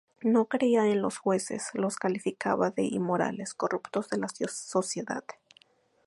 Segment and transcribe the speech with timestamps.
[0.23, 5.23] No creía en los jueces los calificaba de inmorales, corruptos de la sociedad.